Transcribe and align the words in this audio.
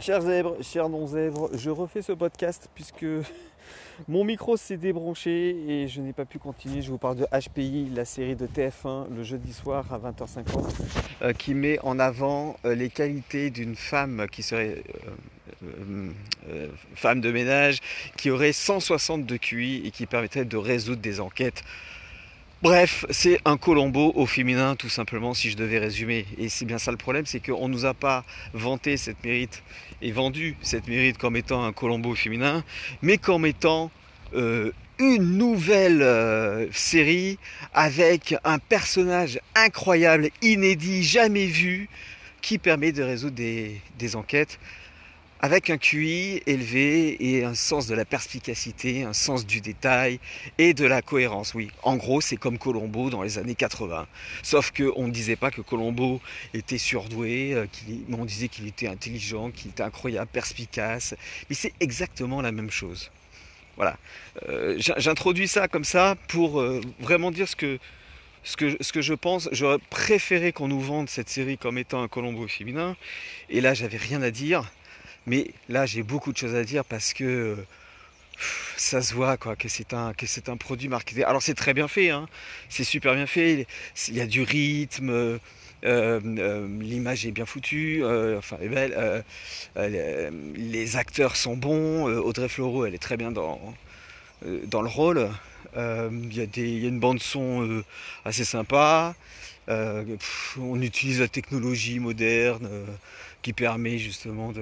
Chers 0.00 0.22
zèbres, 0.22 0.56
chers 0.60 0.88
non-zèbres, 0.88 1.50
je 1.56 1.70
refais 1.70 2.02
ce 2.02 2.10
podcast 2.10 2.68
puisque 2.74 3.06
mon 4.08 4.24
micro 4.24 4.56
s'est 4.56 4.76
débranché 4.76 5.56
et 5.68 5.86
je 5.86 6.00
n'ai 6.00 6.12
pas 6.12 6.24
pu 6.24 6.40
continuer. 6.40 6.82
Je 6.82 6.90
vous 6.90 6.98
parle 6.98 7.18
de 7.18 7.26
HPI, 7.26 7.90
la 7.94 8.04
série 8.04 8.34
de 8.34 8.48
TF1 8.48 9.14
le 9.14 9.22
jeudi 9.22 9.52
soir 9.52 9.84
à 9.92 9.98
20h50 10.00 10.64
euh, 11.22 11.32
qui 11.32 11.54
met 11.54 11.78
en 11.84 12.00
avant 12.00 12.56
euh, 12.64 12.74
les 12.74 12.90
qualités 12.90 13.50
d'une 13.50 13.76
femme 13.76 14.26
qui 14.32 14.42
serait 14.42 14.82
euh, 15.62 16.68
femme 16.96 17.20
de 17.20 17.30
ménage, 17.30 17.78
qui 18.16 18.30
aurait 18.30 18.52
160 18.52 19.24
de 19.24 19.36
QI 19.36 19.86
et 19.86 19.92
qui 19.92 20.06
permettrait 20.06 20.44
de 20.44 20.56
résoudre 20.56 21.02
des 21.02 21.20
enquêtes 21.20 21.62
Bref, 22.64 23.04
c'est 23.10 23.38
un 23.44 23.58
Colombo 23.58 24.10
au 24.14 24.24
féminin, 24.24 24.74
tout 24.74 24.88
simplement, 24.88 25.34
si 25.34 25.50
je 25.50 25.56
devais 25.58 25.78
résumer. 25.78 26.24
Et 26.38 26.48
c'est 26.48 26.64
bien 26.64 26.78
ça 26.78 26.90
le 26.90 26.96
problème, 26.96 27.26
c'est 27.26 27.38
qu'on 27.38 27.68
ne 27.68 27.74
nous 27.74 27.84
a 27.84 27.92
pas 27.92 28.24
vanté 28.54 28.96
cette 28.96 29.22
mérite 29.22 29.62
et 30.00 30.12
vendu 30.12 30.56
cette 30.62 30.88
mérite 30.88 31.18
comme 31.18 31.36
étant 31.36 31.62
un 31.62 31.74
Colombo 31.74 32.12
au 32.12 32.14
féminin, 32.14 32.64
mais 33.02 33.18
comme 33.18 33.44
étant 33.44 33.90
euh, 34.34 34.72
une 34.98 35.36
nouvelle 35.36 36.00
euh, 36.00 36.66
série 36.72 37.38
avec 37.74 38.34
un 38.44 38.58
personnage 38.58 39.38
incroyable, 39.54 40.30
inédit, 40.40 41.02
jamais 41.02 41.44
vu, 41.44 41.90
qui 42.40 42.56
permet 42.56 42.92
de 42.92 43.02
résoudre 43.02 43.36
des 43.36 44.16
enquêtes 44.16 44.58
avec 45.44 45.68
un 45.68 45.76
QI 45.76 46.42
élevé 46.46 47.18
et 47.22 47.44
un 47.44 47.52
sens 47.52 47.86
de 47.86 47.94
la 47.94 48.06
perspicacité, 48.06 49.02
un 49.02 49.12
sens 49.12 49.44
du 49.44 49.60
détail 49.60 50.18
et 50.56 50.72
de 50.72 50.86
la 50.86 51.02
cohérence. 51.02 51.52
Oui, 51.52 51.70
en 51.82 51.96
gros, 51.96 52.22
c'est 52.22 52.38
comme 52.38 52.56
Colombo 52.56 53.10
dans 53.10 53.20
les 53.20 53.36
années 53.36 53.54
80. 53.54 54.06
Sauf 54.42 54.72
qu'on 54.72 55.06
ne 55.06 55.12
disait 55.12 55.36
pas 55.36 55.50
que 55.50 55.60
Colombo 55.60 56.22
était 56.54 56.78
surdoué, 56.78 57.52
euh, 57.52 57.66
mais 58.08 58.16
on 58.16 58.24
disait 58.24 58.48
qu'il 58.48 58.66
était 58.66 58.88
intelligent, 58.88 59.50
qu'il 59.50 59.72
était 59.72 59.82
incroyable, 59.82 60.30
perspicace. 60.32 61.14
Mais 61.50 61.54
c'est 61.54 61.74
exactement 61.78 62.40
la 62.40 62.50
même 62.50 62.70
chose. 62.70 63.10
Voilà. 63.76 63.98
Euh, 64.48 64.78
j'introduis 64.78 65.46
ça 65.46 65.68
comme 65.68 65.84
ça 65.84 66.16
pour 66.26 66.58
euh, 66.58 66.80
vraiment 67.00 67.30
dire 67.30 67.48
ce 67.50 67.56
que, 67.56 67.78
ce 68.44 68.56
que, 68.56 68.82
ce 68.82 68.94
que 68.94 69.02
je 69.02 69.12
pense. 69.12 69.50
J'aurais 69.52 69.76
préféré 69.90 70.52
qu'on 70.52 70.68
nous 70.68 70.80
vende 70.80 71.10
cette 71.10 71.28
série 71.28 71.58
comme 71.58 71.76
étant 71.76 72.02
un 72.02 72.08
Colombo 72.08 72.48
féminin. 72.48 72.96
Et 73.50 73.60
là, 73.60 73.74
j'avais 73.74 73.98
rien 73.98 74.22
à 74.22 74.30
dire. 74.30 74.72
Mais 75.26 75.50
là, 75.68 75.86
j'ai 75.86 76.02
beaucoup 76.02 76.32
de 76.32 76.36
choses 76.38 76.54
à 76.54 76.64
dire 76.64 76.84
parce 76.84 77.12
que 77.12 77.56
ça 78.76 79.02
se 79.02 79.14
voit 79.14 79.36
quoi, 79.36 79.56
que 79.56 79.68
c'est 79.68 79.94
un, 79.94 80.12
un 80.48 80.56
produit 80.56 80.88
marketé. 80.88 81.24
Alors 81.24 81.42
c'est 81.42 81.54
très 81.54 81.74
bien 81.74 81.88
fait, 81.88 82.10
hein. 82.10 82.28
c'est 82.68 82.84
super 82.84 83.14
bien 83.14 83.26
fait. 83.26 83.66
Il 84.08 84.16
y 84.16 84.20
a 84.20 84.26
du 84.26 84.42
rythme, 84.42 85.10
euh, 85.10 85.38
euh, 85.84 86.66
l'image 86.80 87.26
est 87.26 87.30
bien 87.30 87.46
foutue, 87.46 88.02
euh, 88.02 88.38
enfin 88.38 88.56
est 88.60 88.68
belle. 88.68 89.24
les 90.56 90.96
acteurs 90.96 91.36
sont 91.36 91.56
bons. 91.56 92.04
Audrey 92.04 92.48
Fleurot, 92.48 92.86
elle 92.86 92.94
est 92.94 92.98
très 92.98 93.16
bien 93.16 93.32
dans, 93.32 93.60
dans 94.44 94.82
le 94.82 94.88
rôle. 94.88 95.28
Il 95.76 96.32
y, 96.32 96.60
y, 96.60 96.84
a 96.84 96.88
une 96.88 97.00
bande 97.00 97.20
son 97.20 97.82
assez 98.24 98.44
sympa. 98.44 99.14
On 99.68 100.80
utilise 100.80 101.20
la 101.20 101.28
technologie 101.28 101.98
moderne 101.98 102.68
qui 103.44 103.52
permet 103.52 103.98
justement 103.98 104.52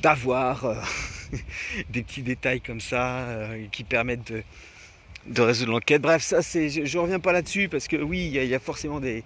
d'avoir 0.00 0.64
euh, 0.66 0.74
des 1.90 2.02
petits 2.02 2.22
détails 2.22 2.60
comme 2.60 2.80
ça 2.80 3.20
euh, 3.20 3.66
qui 3.72 3.84
permettent 3.84 4.32
de, 5.26 5.42
résoudre 5.42 5.72
l'enquête. 5.72 6.02
Bref, 6.02 6.22
ça 6.22 6.42
c'est, 6.42 6.68
je, 6.68 6.98
ne 6.98 7.02
reviens 7.02 7.20
pas 7.20 7.32
là-dessus 7.32 7.68
parce 7.70 7.88
que 7.88 7.96
oui, 7.96 8.30
il 8.32 8.44
y, 8.44 8.54
a 8.54 8.58
forcément 8.58 9.00
des, 9.00 9.24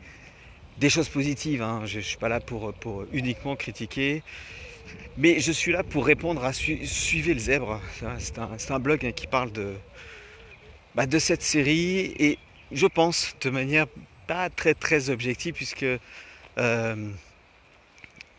choses 0.88 1.08
positives. 1.08 1.62
Hein. 1.62 1.82
Je, 1.84 1.98
ne 1.98 2.02
suis 2.02 2.16
pas 2.16 2.28
là 2.28 2.38
pour, 2.38 2.72
uniquement 3.12 3.56
critiquer. 3.56 4.22
Mais 5.18 5.40
je 5.40 5.52
suis 5.52 5.72
là 5.72 5.82
pour 5.82 6.06
répondre 6.06 6.44
à 6.44 6.52
Suivez 6.52 7.34
le 7.34 7.40
zèbre. 7.40 7.80
C'est 8.18 8.70
un, 8.70 8.78
blog 8.78 9.04
hein, 9.04 9.12
qui 9.12 9.26
parle 9.26 9.50
bah, 10.94 11.06
de 11.06 11.18
cette 11.18 11.42
série 11.42 12.14
et 12.18 12.38
je 12.70 12.86
pense 12.86 13.34
de 13.41 13.50
manière 13.50 13.86
pas 14.28 14.50
très 14.50 14.75
très 14.75 15.11
objective 15.11 15.55
puisque 15.55 15.87
euh, 16.59 17.11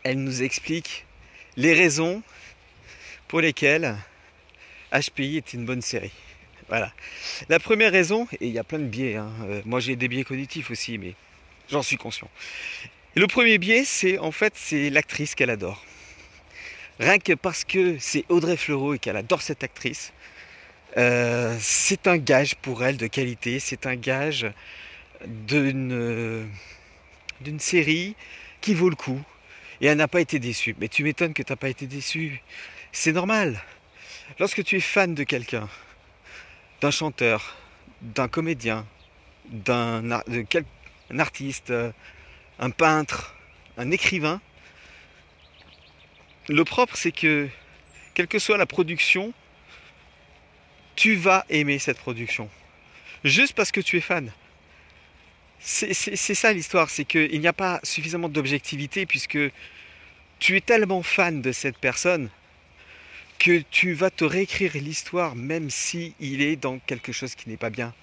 elle 0.04 0.22
nous 0.22 0.42
explique 0.42 1.04
les 1.56 1.74
raisons 1.74 2.22
pour 3.28 3.40
lesquelles 3.40 3.96
HPI 4.92 5.36
est 5.36 5.52
une 5.52 5.66
bonne 5.66 5.82
série. 5.82 6.12
Voilà. 6.68 6.92
La 7.48 7.58
première 7.58 7.90
raison, 7.90 8.28
et 8.40 8.46
il 8.46 8.52
y 8.52 8.58
a 8.58 8.64
plein 8.64 8.78
de 8.78 8.84
biais, 8.84 9.16
hein, 9.16 9.32
euh, 9.42 9.60
moi 9.66 9.80
j'ai 9.80 9.96
des 9.96 10.08
biais 10.08 10.22
cognitifs 10.24 10.70
aussi, 10.70 10.96
mais 10.96 11.14
j'en 11.68 11.82
suis 11.82 11.96
conscient. 11.96 12.30
le 13.16 13.26
premier 13.26 13.58
biais, 13.58 13.84
c'est 13.84 14.18
en 14.18 14.30
fait 14.30 14.52
c'est 14.56 14.88
l'actrice 14.90 15.34
qu'elle 15.34 15.50
adore. 15.50 15.84
Rien 17.00 17.18
que 17.18 17.32
parce 17.32 17.64
que 17.64 17.98
c'est 17.98 18.24
Audrey 18.28 18.56
Fleurot 18.56 18.94
et 18.94 18.98
qu'elle 19.00 19.16
adore 19.16 19.42
cette 19.42 19.64
actrice, 19.64 20.12
euh, 20.96 21.56
c'est 21.60 22.06
un 22.06 22.18
gage 22.18 22.54
pour 22.56 22.84
elle 22.84 22.96
de 22.96 23.08
qualité, 23.08 23.58
c'est 23.58 23.86
un 23.86 23.96
gage 23.96 24.46
d'une 25.26 26.48
d'une 27.40 27.60
série 27.60 28.16
qui 28.60 28.74
vaut 28.74 28.90
le 28.90 28.96
coup, 28.96 29.20
et 29.80 29.86
elle 29.86 29.96
n'a 29.96 30.08
pas 30.08 30.20
été 30.20 30.38
déçue. 30.38 30.76
Mais 30.78 30.88
tu 30.88 31.02
m'étonnes 31.04 31.32
que 31.32 31.42
tu 31.42 31.52
n'as 31.52 31.56
pas 31.56 31.68
été 31.68 31.86
déçu. 31.86 32.42
C'est 32.92 33.12
normal. 33.12 33.62
Lorsque 34.38 34.62
tu 34.62 34.76
es 34.76 34.80
fan 34.80 35.14
de 35.14 35.24
quelqu'un, 35.24 35.68
d'un 36.80 36.90
chanteur, 36.90 37.56
d'un 38.02 38.28
comédien, 38.28 38.86
d'un 39.46 40.02
artiste, 41.18 41.72
un 42.58 42.70
peintre, 42.70 43.34
un 43.76 43.90
écrivain, 43.90 44.40
le 46.48 46.64
propre 46.64 46.96
c'est 46.96 47.12
que, 47.12 47.48
quelle 48.14 48.28
que 48.28 48.38
soit 48.38 48.58
la 48.58 48.66
production, 48.66 49.32
tu 50.94 51.14
vas 51.14 51.46
aimer 51.48 51.78
cette 51.78 51.98
production. 51.98 52.50
Juste 53.24 53.54
parce 53.54 53.72
que 53.72 53.80
tu 53.80 53.96
es 53.96 54.00
fan. 54.00 54.30
C'est 55.62 55.94
ça 56.16 56.52
l'histoire, 56.52 56.88
c'est 56.88 57.04
qu'il 57.04 57.38
n'y 57.38 57.46
a 57.46 57.52
pas 57.52 57.80
suffisamment 57.82 58.30
d'objectivité 58.30 59.04
puisque 59.04 59.38
tu 60.38 60.56
es 60.56 60.60
tellement 60.62 61.02
fan 61.02 61.42
de 61.42 61.52
cette 61.52 61.76
personne 61.76 62.30
que 63.38 63.62
tu 63.70 63.92
vas 63.92 64.10
te 64.10 64.24
réécrire 64.24 64.72
l'histoire 64.74 65.36
même 65.36 65.70
si 65.70 66.14
il 66.18 66.40
est 66.40 66.56
dans 66.56 66.78
quelque 66.78 67.12
chose 67.12 67.34
qui 67.34 67.48
n'est 67.48 67.58
pas 67.58 67.70
bien, 67.70 67.94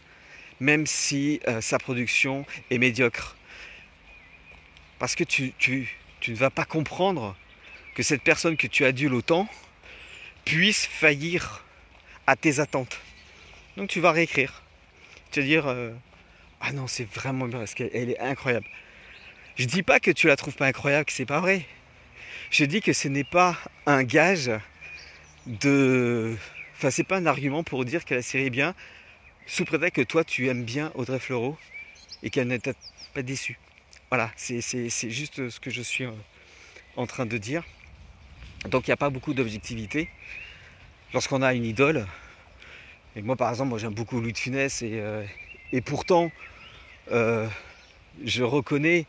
même 0.59 0.85
si 0.85 1.39
euh, 1.47 1.61
sa 1.61 1.79
production 1.79 2.45
est 2.69 2.77
médiocre. 2.77 3.35
Parce 4.99 5.15
que 5.15 5.23
tu, 5.23 5.53
ne 6.27 6.35
vas 6.35 6.49
pas 6.49 6.65
comprendre 6.65 7.35
que 7.95 8.03
cette 8.03 8.21
personne 8.21 8.55
que 8.55 8.67
tu 8.67 8.85
adules 8.85 9.13
autant 9.13 9.47
puisse 10.45 10.85
faillir 10.85 11.63
à 12.27 12.35
tes 12.35 12.59
attentes. 12.59 12.99
Donc 13.77 13.89
tu 13.89 13.99
vas 13.99 14.11
réécrire. 14.11 14.63
Tu 15.31 15.41
vas 15.41 15.45
dire, 15.45 15.67
euh, 15.67 15.91
ah 16.61 16.71
non, 16.73 16.87
c'est 16.87 17.05
vraiment 17.05 17.47
bien 17.47 17.59
parce 17.59 17.73
qu'elle 17.73 18.09
est 18.09 18.19
incroyable. 18.19 18.67
Je 19.55 19.65
dis 19.65 19.83
pas 19.83 19.99
que 19.99 20.11
tu 20.11 20.27
la 20.27 20.35
trouves 20.35 20.55
pas 20.55 20.67
incroyable, 20.67 21.05
que 21.05 21.11
c'est 21.11 21.25
pas 21.25 21.39
vrai. 21.39 21.65
Je 22.51 22.63
dis 22.65 22.81
que 22.81 22.93
ce 22.93 23.07
n'est 23.07 23.23
pas 23.23 23.57
un 23.85 24.03
gage 24.03 24.51
de. 25.45 26.35
Enfin, 26.75 26.91
c'est 26.91 27.03
pas 27.03 27.17
un 27.17 27.25
argument 27.25 27.63
pour 27.63 27.85
dire 27.85 28.05
que 28.05 28.13
la 28.13 28.21
série 28.21 28.45
est 28.45 28.51
bien, 28.51 28.75
sous 29.47 29.65
prétexte 29.65 29.95
que 29.95 30.01
toi 30.01 30.23
tu 30.23 30.47
aimes 30.47 30.63
bien 30.63 30.91
Audrey 30.93 31.19
Fleurot 31.19 31.57
et 32.21 32.29
qu'elle 32.29 32.47
n'est 32.47 32.59
pas 32.59 33.21
déçue. 33.23 33.57
Voilà, 34.09 34.31
c'est 34.35 34.61
juste 35.09 35.49
ce 35.49 35.59
que 35.59 35.69
je 35.69 35.81
suis 35.81 36.05
euh, 36.05 36.11
en 36.95 37.07
train 37.07 37.25
de 37.25 37.37
dire. 37.37 37.63
Donc 38.69 38.87
il 38.87 38.91
n'y 38.91 38.93
a 38.93 38.97
pas 38.97 39.09
beaucoup 39.09 39.33
d'objectivité. 39.33 40.09
Lorsqu'on 41.13 41.41
a 41.41 41.53
une 41.53 41.65
idole, 41.65 42.05
et 43.15 43.21
moi 43.21 43.35
par 43.35 43.49
exemple, 43.49 43.69
moi 43.69 43.79
j'aime 43.79 43.93
beaucoup 43.93 44.21
Louis 44.21 44.33
de 44.33 44.37
Funès 44.37 44.81
et, 44.81 44.99
euh, 44.99 45.23
et 45.73 45.81
pourtant, 45.81 46.31
euh, 47.11 47.47
je 48.23 48.43
reconnais 48.43 49.05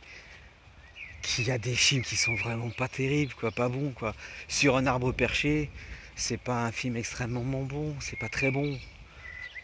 qu'il 1.22 1.46
y 1.46 1.50
a 1.50 1.58
des 1.58 1.74
films 1.74 2.02
qui 2.02 2.16
sont 2.16 2.34
vraiment 2.34 2.70
pas 2.70 2.88
terribles, 2.88 3.34
quoi, 3.34 3.50
pas 3.50 3.68
bons, 3.68 3.90
quoi. 3.90 4.14
Sur 4.48 4.76
un 4.76 4.86
arbre 4.86 5.12
perché, 5.12 5.70
c'est 6.16 6.40
pas 6.40 6.64
un 6.64 6.72
film 6.72 6.96
extrêmement 6.96 7.62
bon, 7.62 7.94
c'est 8.00 8.18
pas 8.18 8.28
très 8.28 8.50
bon. 8.50 8.78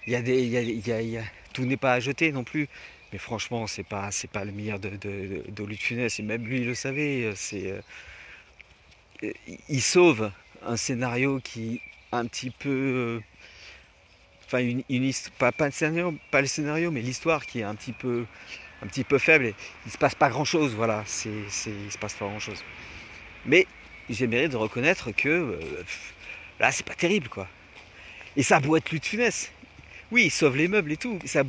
Il 0.06 0.12
y 0.12 0.16
a 0.16 0.22
des, 0.22 0.42
il 0.42 0.86
y 0.86 1.18
a, 1.18 1.22
tout 1.52 1.64
n'est 1.64 1.76
pas 1.76 1.94
à 1.94 2.00
jeter 2.00 2.32
non 2.32 2.44
plus. 2.44 2.68
Mais 3.12 3.18
franchement, 3.18 3.66
c'est 3.66 3.84
pas, 3.84 4.10
c'est 4.10 4.30
pas 4.30 4.44
le 4.44 4.52
meilleur 4.52 4.80
de, 4.80 4.90
de, 4.90 5.44
de, 5.48 5.74
Funès, 5.76 6.18
et 6.18 6.22
même 6.22 6.44
lui 6.46 6.58
il 6.58 6.66
le 6.66 6.74
savait. 6.74 7.32
C'est, 7.36 7.70
euh, 9.22 9.32
il 9.68 9.82
sauve 9.82 10.32
un 10.62 10.76
scénario 10.76 11.40
qui 11.40 11.80
un 12.12 12.26
petit 12.26 12.50
peu 12.50 13.20
une, 14.60 14.82
pas, 15.38 15.52
le 15.60 15.70
scénario, 15.70 16.14
pas 16.30 16.40
le 16.40 16.46
scénario, 16.46 16.90
mais 16.90 17.00
l'histoire 17.00 17.46
qui 17.46 17.60
est 17.60 17.64
un 17.64 17.74
petit 17.74 17.92
peu, 17.92 18.24
un 18.82 18.86
petit 18.86 19.04
peu 19.04 19.18
faible. 19.18 19.46
Et 19.46 19.54
il 19.86 19.92
se 19.92 19.98
passe 19.98 20.14
pas 20.14 20.28
grand 20.28 20.44
chose, 20.44 20.74
voilà, 20.74 21.02
c'est, 21.06 21.30
il 21.30 21.92
se 21.92 21.98
passe 21.98 22.14
pas 22.14 22.26
grand 22.26 22.40
chose. 22.40 22.62
Mais 23.46 23.66
j'aimerais 24.08 24.48
de 24.48 24.56
reconnaître 24.56 25.10
que 25.12 25.28
euh, 25.28 25.58
là, 26.60 26.72
c'est 26.72 26.86
pas 26.86 26.94
terrible, 26.94 27.28
quoi. 27.28 27.48
Et 28.36 28.42
ça 28.42 28.56
a 28.56 28.60
beau 28.60 28.76
être 28.76 28.92
de 28.92 29.04
Funès. 29.04 29.52
Oui, 30.10 30.24
il 30.26 30.30
sauve 30.30 30.56
les 30.56 30.68
meubles 30.68 30.92
et 30.92 30.96
tout. 30.96 31.18
Ça 31.24 31.42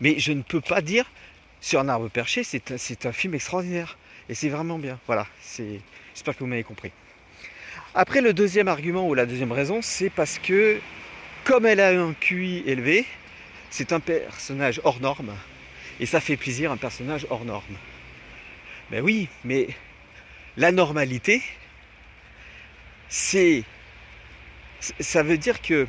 Mais 0.00 0.18
je 0.18 0.32
ne 0.32 0.42
peux 0.42 0.60
pas 0.60 0.80
dire 0.80 1.10
sur 1.60 1.80
un 1.80 1.88
arbre 1.88 2.08
perché, 2.08 2.42
c'est 2.44 2.70
un, 2.70 3.08
un 3.08 3.12
film 3.12 3.34
extraordinaire. 3.34 3.96
Et 4.28 4.34
c'est 4.34 4.48
vraiment 4.48 4.78
bien. 4.78 4.98
Voilà, 5.06 5.26
j'espère 5.56 6.34
que 6.34 6.40
vous 6.40 6.46
m'avez 6.46 6.64
compris. 6.64 6.92
Après, 7.94 8.20
le 8.20 8.32
deuxième 8.32 8.68
argument 8.68 9.06
ou 9.06 9.14
la 9.14 9.26
deuxième 9.26 9.52
raison, 9.52 9.80
c'est 9.82 10.10
parce 10.10 10.38
que 10.38 10.80
comme 11.44 11.66
elle 11.66 11.80
a 11.80 11.88
un 11.88 12.14
QI 12.14 12.62
élevé, 12.66 13.06
c'est 13.70 13.92
un 13.92 14.00
personnage 14.00 14.80
hors 14.84 15.00
norme. 15.00 15.34
Et 16.00 16.06
ça 16.06 16.20
fait 16.20 16.36
plaisir 16.36 16.72
un 16.72 16.76
personnage 16.76 17.26
hors 17.30 17.44
norme. 17.44 17.76
Ben 18.90 19.02
oui, 19.02 19.28
mais 19.44 19.68
la 20.56 20.72
normalité, 20.72 21.42
c'est. 23.08 23.64
Ça 24.80 25.22
veut 25.22 25.38
dire 25.38 25.62
que 25.62 25.86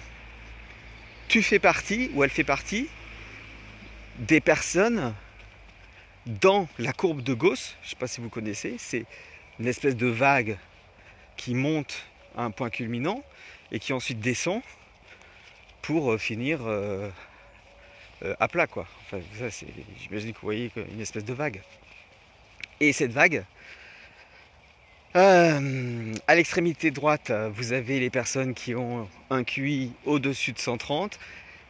tu 1.28 1.42
fais 1.42 1.60
partie, 1.60 2.12
ou 2.14 2.24
elle 2.24 2.30
fait 2.30 2.44
partie, 2.44 2.88
des 4.20 4.40
personnes 4.40 5.16
dans 6.28 6.68
la 6.78 6.94
courbe 6.94 7.22
de 7.22 7.34
Gauss. 7.34 7.76
Je 7.82 7.88
ne 7.88 7.90
sais 7.90 7.96
pas 7.96 8.08
si 8.08 8.22
vous 8.22 8.30
connaissez, 8.30 8.76
c'est 8.78 9.06
une 9.60 9.68
espèce 9.68 9.96
de 9.96 10.08
vague 10.08 10.58
qui 11.38 11.56
monte 11.56 12.06
à 12.38 12.44
un 12.44 12.52
point 12.52 12.70
culminant 12.70 13.24
et 13.72 13.80
qui 13.80 13.94
ensuite 13.94 14.20
descend 14.20 14.62
pour 15.84 16.14
euh, 16.14 16.18
finir 16.18 16.62
euh, 16.66 17.10
euh, 18.24 18.34
à 18.40 18.48
plat 18.48 18.66
quoi. 18.66 18.88
Enfin, 19.06 19.20
j'imagine 20.00 20.34
que 20.34 20.40
vous 20.40 20.48
voyez 20.48 20.72
une 20.92 21.02
espèce 21.02 21.26
de 21.26 21.34
vague. 21.34 21.62
Et 22.80 22.92
cette 22.92 23.12
vague, 23.12 23.46
à 25.14 25.60
l'extrémité 26.36 26.90
droite, 26.90 27.32
vous 27.54 27.72
avez 27.72 28.00
les 28.00 28.10
personnes 28.10 28.56
qui 28.56 28.74
ont 28.74 29.08
un 29.30 29.44
QI 29.44 29.92
au-dessus 30.06 30.54
de 30.54 30.60
130 30.60 31.20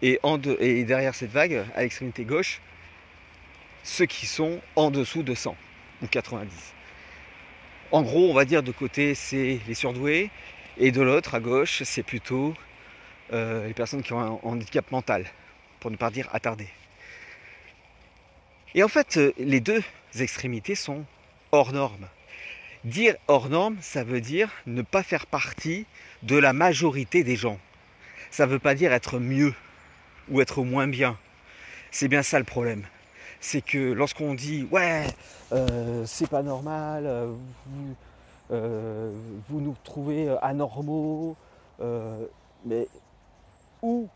et, 0.02 0.18
en 0.24 0.42
et 0.42 0.86
derrière 0.86 1.14
cette 1.14 1.32
vague, 1.32 1.66
à 1.76 1.82
l'extrémité 1.82 2.24
gauche, 2.24 2.62
ceux 3.84 4.06
qui 4.06 4.28
sont 4.28 4.62
en 4.78 4.92
dessous 4.92 5.24
de 5.24 5.36
100 5.36 5.58
ou 6.04 6.08
90. 6.08 6.74
En 7.92 8.02
gros, 8.02 8.30
on 8.30 8.34
va 8.34 8.46
dire 8.46 8.64
de 8.64 8.72
côté, 8.72 9.14
c'est 9.14 9.60
les 9.68 9.74
surdoués, 9.74 10.32
et 10.78 10.92
de 10.92 11.02
l'autre, 11.02 11.36
à 11.36 11.42
gauche, 11.42 11.84
c'est 11.84 12.02
plutôt 12.02 12.56
euh, 13.32 13.68
les 13.68 13.74
personnes 13.74 14.04
qui 14.04 14.14
ont 14.14 14.20
un 14.20 14.40
handicap 14.44 14.92
mental, 14.92 15.26
pour 15.80 15.92
ne 15.92 15.96
pas 15.96 16.10
dire 16.10 16.30
attardé. 16.34 16.68
Et 18.76 18.84
en 18.84 18.88
fait, 18.88 19.18
euh, 19.18 19.34
les 19.38 19.60
deux 19.60 19.84
extrémités 20.20 20.76
sont 20.76 21.06
hors 21.52 21.74
normes. 21.74 22.08
Dire 22.84 23.16
hors 23.28 23.50
normes, 23.50 23.78
ça 23.82 24.04
veut 24.04 24.22
dire 24.22 24.50
ne 24.66 24.82
pas 24.82 25.04
faire 25.04 25.26
partie 25.26 25.86
de 26.24 26.36
la 26.36 26.54
majorité 26.54 27.24
des 27.24 27.36
gens. 27.36 27.60
Ça 28.32 28.46
ne 28.46 28.52
veut 28.52 28.60
pas 28.60 28.76
dire 28.76 28.92
être 28.92 29.20
mieux 29.20 29.54
ou 30.30 30.42
être 30.42 30.64
moins 30.64 30.88
bien. 30.88 31.18
C'est 31.92 32.08
bien 32.08 32.24
ça 32.24 32.40
le 32.40 32.46
problème 32.46 32.84
c'est 33.44 33.62
que 33.62 33.92
lorsqu'on 33.92 34.34
dit 34.34 34.66
ouais, 34.72 35.06
euh, 35.52 36.06
c'est 36.06 36.30
pas 36.30 36.42
normal, 36.42 37.28
vous, 37.66 37.96
vous 38.50 39.62
nous 39.62 39.76
trouvez 39.84 40.34
anormaux, 40.42 41.36
mais 42.66 42.88
où 43.84 44.08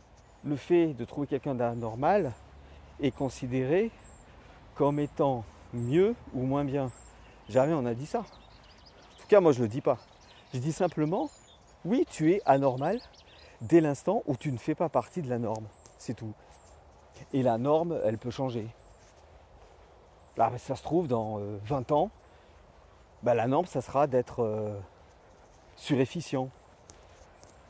le 0.43 0.55
fait 0.55 0.93
de 0.93 1.05
trouver 1.05 1.27
quelqu'un 1.27 1.53
d'anormal 1.53 2.33
est 2.99 3.11
considéré 3.11 3.91
comme 4.73 4.99
étant 4.99 5.43
mieux 5.73 6.15
ou 6.33 6.43
moins 6.43 6.63
bien. 6.63 6.89
Jamais 7.49 7.73
on 7.73 7.85
a 7.85 7.93
dit 7.93 8.07
ça. 8.07 8.19
En 8.19 9.21
tout 9.21 9.27
cas, 9.27 9.39
moi 9.39 9.51
je 9.51 9.61
le 9.61 9.67
dis 9.67 9.81
pas. 9.81 9.97
Je 10.53 10.59
dis 10.59 10.71
simplement, 10.71 11.29
oui, 11.85 12.05
tu 12.09 12.31
es 12.31 12.41
anormal 12.45 12.99
dès 13.61 13.81
l'instant 13.81 14.23
où 14.25 14.35
tu 14.35 14.51
ne 14.51 14.57
fais 14.57 14.75
pas 14.75 14.89
partie 14.89 15.21
de 15.21 15.29
la 15.29 15.37
norme. 15.37 15.67
C'est 15.97 16.13
tout. 16.13 16.33
Et 17.33 17.43
la 17.43 17.57
norme, 17.57 17.99
elle 18.05 18.17
peut 18.17 18.31
changer. 18.31 18.67
Là, 20.37 20.51
ça 20.57 20.75
se 20.75 20.83
trouve, 20.83 21.07
dans 21.07 21.39
20 21.65 21.91
euh, 21.91 21.95
ans, 21.95 22.11
bah, 23.23 23.33
la 23.33 23.47
norme, 23.47 23.65
ça 23.65 23.81
sera 23.81 24.05
d'être 24.05 24.43
euh, 24.43 24.79
surefficient, 25.75 26.49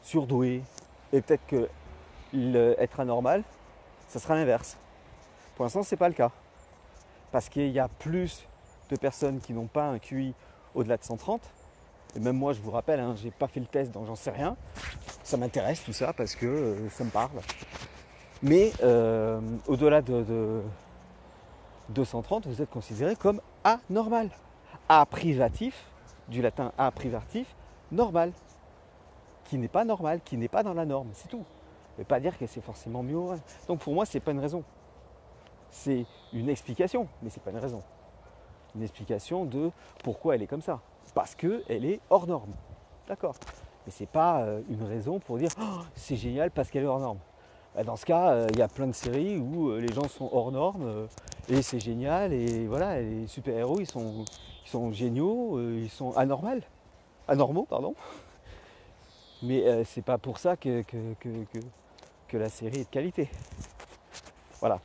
surdoué. 0.02 0.62
Et 1.14 1.22
peut-être 1.22 1.46
que 1.48 1.70
être 2.34 3.00
anormal, 3.00 3.44
ça 4.08 4.20
sera 4.20 4.36
l'inverse. 4.36 4.78
Pour 5.56 5.66
l'instant, 5.66 5.84
ce 5.84 5.94
n'est 5.94 6.00
pas 6.00 6.10
le 6.10 6.14
cas. 6.14 6.32
Parce 7.32 7.50
qu'il 7.50 7.70
y 7.70 7.80
a 7.80 7.88
plus 7.88 8.48
de 8.90 8.96
personnes 8.96 9.40
qui 9.40 9.54
n'ont 9.54 9.68
pas 9.68 9.86
un 9.86 10.00
QI 10.00 10.34
au-delà 10.76 10.98
de 10.98 11.04
130. 11.04 11.42
Et 12.16 12.20
même 12.20 12.38
moi, 12.38 12.54
je 12.54 12.62
vous 12.62 12.72
rappelle, 12.72 13.00
hein, 13.00 13.16
je 13.18 13.26
n'ai 13.26 13.32
pas 13.32 13.48
fait 13.48 13.60
le 13.60 13.66
test, 13.66 13.92
donc 13.92 14.08
j'en 14.08 14.16
sais 14.16 14.32
rien. 14.32 14.56
Ça 15.24 15.38
m'intéresse 15.38 15.84
tout 15.84 15.94
ça 15.94 16.14
parce 16.14 16.36
que 16.36 16.46
euh, 16.46 16.90
ça 16.90 17.04
me 17.04 17.10
parle. 17.10 17.32
Mais 18.42 18.72
au-delà 19.68 20.02
de, 20.02 20.62
230, 21.90 22.48
vous 22.48 22.62
êtes 22.62 22.70
considéré 22.70 23.16
comme 23.16 23.42
anormal. 23.64 24.30
A 24.90 25.06
privatif, 25.06 25.86
du 26.28 26.42
latin 26.42 26.72
A 26.78 26.92
privatif, 26.92 27.48
normal. 27.92 28.32
Qui 29.46 29.58
n'est 29.58 29.68
pas 29.68 29.86
normal, 29.86 30.22
qui 30.24 30.38
n'est 30.38 30.50
pas 30.50 30.62
dans 30.62 30.74
la 30.74 30.86
norme, 30.86 31.10
c'est 31.14 31.30
tout. 31.30 31.46
Veut 31.98 32.04
pas 32.04 32.20
dire 32.20 32.38
que 32.38 32.46
c'est 32.46 32.62
forcément 32.62 33.02
mieux. 33.02 33.20
Donc 33.68 33.80
pour 33.80 33.94
moi, 33.94 34.06
ce 34.06 34.18
n'est 34.18 34.22
pas 34.22 34.32
une 34.32 34.40
raison. 34.40 34.64
C'est 35.72 36.06
une 36.34 36.50
explication, 36.50 37.08
mais 37.22 37.30
ce 37.30 37.38
n'est 37.38 37.44
pas 37.44 37.52
une 37.52 37.58
raison. 37.58 37.82
Une 38.76 38.84
explication 38.84 39.46
de 39.46 39.72
pourquoi 40.04 40.36
elle 40.36 40.44
est 40.44 40.48
comme 40.48 40.62
ça. 40.62 40.80
Parce 41.14 41.34
qu'elle 41.34 41.86
est 41.86 42.00
hors 42.10 42.28
norme. 42.28 42.52
D'accord. 43.08 43.36
Mais 43.86 43.92
ce 43.92 44.04
n'est 44.04 44.08
pas 44.08 44.42
euh, 44.42 44.62
une 44.70 44.84
raison 44.84 45.20
pour 45.20 45.38
dire 45.38 45.50
oh, 45.60 45.80
c'est 45.96 46.18
génial 46.18 46.52
parce 46.52 46.70
qu'elle 46.70 46.84
est 46.84 46.88
hors 46.88 47.00
norme. 47.00 47.20
Bah, 47.74 47.84
dans 47.84 47.96
ce 47.96 48.06
cas, 48.06 48.32
euh, 48.32 48.48
il 48.52 48.60
y 48.60 48.62
a 48.62 48.68
plein 48.68 48.88
de 48.88 48.92
séries 48.92 49.38
où 49.38 49.70
euh, 49.70 49.80
les 49.80 49.94
gens 49.94 50.08
sont 50.08 50.30
hors 50.32 50.52
normes 50.52 51.08
et 51.50 51.62
c'est 51.62 51.80
génial, 51.80 52.34
et 52.34 52.68
voilà, 52.68 53.00
les 53.00 53.26
super-héros, 53.28 53.80
ils 53.80 53.90
sont, 53.90 54.26
ils 54.66 54.70
sont 54.70 54.92
géniaux, 54.92 55.58
ils 55.60 55.90
sont 55.90 56.12
anormaux, 56.18 56.60
anormaux, 57.28 57.66
pardon. 57.70 57.96
Mais 59.42 59.86
c'est 59.86 60.04
pas 60.04 60.18
pour 60.18 60.40
ça 60.40 60.58
que, 60.58 60.84
la 62.36 62.50
série 62.50 62.82
est 62.82 62.84
de 62.84 62.90
qualité. 62.90 63.30
Voilà. 64.60 64.82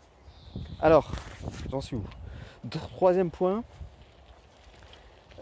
Alors, 0.81 1.11
j'en 1.71 1.81
suis 1.81 1.97
où? 1.97 2.05
Troisième 2.71 3.31
point, 3.31 3.65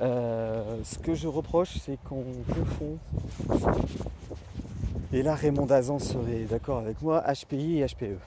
euh, 0.00 0.82
ce 0.82 0.98
que 0.98 1.14
je 1.14 1.28
reproche, 1.28 1.76
c'est 1.78 1.98
qu'on 2.04 2.24
confond. 2.48 2.98
Et 5.12 5.22
là, 5.22 5.34
Raymond 5.34 5.66
Dazan 5.66 5.98
serait 5.98 6.44
d'accord 6.44 6.78
avec 6.78 7.02
moi, 7.02 7.22
HPI 7.22 7.80
et 7.80 7.86
HPE. 7.86 8.18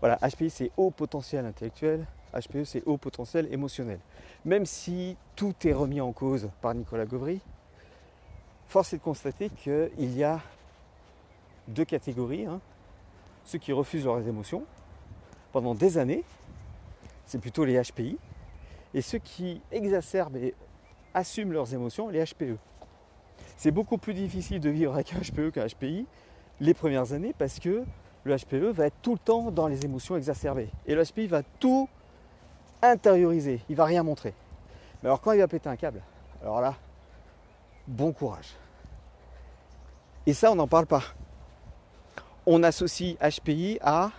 Voilà, 0.00 0.18
HPI 0.18 0.50
c'est 0.50 0.70
haut 0.76 0.90
potentiel 0.90 1.46
intellectuel, 1.46 2.06
HPE 2.34 2.64
c'est 2.64 2.82
haut 2.86 2.98
potentiel 2.98 3.52
émotionnel. 3.52 3.98
Même 4.44 4.66
si 4.66 5.16
tout 5.34 5.54
est 5.64 5.72
remis 5.72 6.00
en 6.00 6.12
cause 6.12 6.50
par 6.60 6.74
Nicolas 6.74 7.06
Gauvry, 7.06 7.40
force 8.66 8.92
est 8.92 8.98
de 8.98 9.02
constater 9.02 9.48
qu'il 9.48 10.16
y 10.16 10.22
a 10.22 10.40
deux 11.68 11.84
catégories. 11.84 12.46
Hein. 12.46 12.60
Ceux 13.44 13.58
qui 13.58 13.72
refusent 13.72 14.04
leurs 14.04 14.26
émotions 14.26 14.64
pendant 15.52 15.74
des 15.74 15.98
années, 15.98 16.24
c'est 17.26 17.38
plutôt 17.38 17.64
les 17.64 17.80
HPI, 17.80 18.18
et 18.92 19.02
ceux 19.02 19.18
qui 19.18 19.60
exacerbent 19.70 20.36
et 20.36 20.54
assument 21.14 21.52
leurs 21.52 21.72
émotions, 21.74 22.08
les 22.08 22.24
HPE. 22.24 22.58
C'est 23.56 23.70
beaucoup 23.70 23.98
plus 23.98 24.14
difficile 24.14 24.60
de 24.60 24.70
vivre 24.70 24.94
avec 24.94 25.12
un 25.14 25.20
HPE 25.20 25.52
qu'un 25.52 25.66
HPI 25.66 26.06
les 26.60 26.74
premières 26.74 27.12
années 27.12 27.34
parce 27.36 27.58
que 27.58 27.84
le 28.24 28.36
HPE 28.36 28.72
va 28.72 28.86
être 28.86 28.96
tout 29.02 29.12
le 29.12 29.18
temps 29.18 29.50
dans 29.50 29.68
les 29.68 29.84
émotions 29.84 30.16
exacerbées. 30.16 30.70
Et 30.86 30.94
le 30.94 31.04
HPI 31.04 31.26
va 31.26 31.42
tout 31.60 31.88
intérioriser, 32.82 33.60
il 33.68 33.76
va 33.76 33.84
rien 33.84 34.02
montrer. 34.02 34.34
Mais 35.02 35.08
alors 35.08 35.20
quand 35.20 35.32
il 35.32 35.38
va 35.38 35.48
péter 35.48 35.68
un 35.68 35.76
câble, 35.76 36.02
alors 36.42 36.60
là, 36.60 36.74
bon 37.86 38.12
courage. 38.12 38.54
Et 40.26 40.32
ça, 40.32 40.50
on 40.50 40.54
n'en 40.54 40.68
parle 40.68 40.86
pas. 40.86 41.02
On 42.46 42.62
associe 42.62 43.16
HPI 43.20 43.78
à 43.80 44.10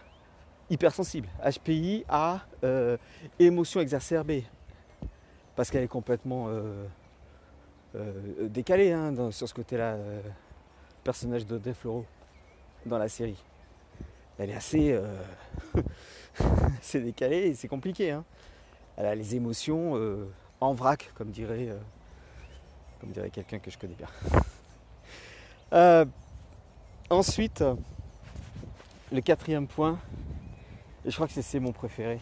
hypersensible, 0.69 1.27
HPI 1.43 2.05
à 2.09 2.41
euh, 2.63 2.97
émotion 3.37 3.81
exacerbée, 3.81 4.43
parce 5.55 5.69
qu'elle 5.69 5.83
est 5.83 5.87
complètement 5.87 6.47
euh, 6.47 6.85
euh, 7.95 8.47
décalée 8.47 8.91
hein, 8.91 9.13
sur 9.31 9.47
ce 9.47 9.53
côté-là, 9.53 9.97
personnage 11.03 11.45
de 11.45 11.57
Defloro 11.59 12.05
dans 12.85 12.97
la 12.97 13.07
série 13.07 13.37
elle 14.37 14.49
est 14.49 14.55
assez, 14.55 14.91
euh, 14.91 15.81
décalée 16.93 17.47
et 17.47 17.53
c'est 17.53 17.67
compliqué. 17.67 18.11
Hein. 18.11 18.25
Elle 18.97 19.05
a 19.05 19.15
les 19.15 19.35
émotions 19.35 19.97
en 20.59 20.73
vrac, 20.73 21.11
comme 21.15 21.29
dirait, 21.29 21.69
comme 22.99 23.11
dirait 23.11 23.29
quelqu'un 23.29 23.59
que 23.59 23.71
je 23.71 23.77
connais 23.77 23.95
bien. 23.95 24.07
ensuite, 27.09 27.63
le 29.15 29.21
quatrième 29.21 29.67
point, 29.67 29.97
et 31.05 31.09
je 31.09 31.15
crois 31.15 31.27
que 31.27 31.33
c'est 31.33 31.59
mon 31.59 31.71
préféré. 31.71 32.19